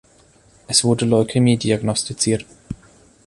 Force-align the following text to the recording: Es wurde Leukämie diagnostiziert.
Es 0.67 0.83
wurde 0.83 1.05
Leukämie 1.05 1.57
diagnostiziert. 1.57 2.47